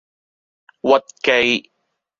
[0.81, 1.69] 屈機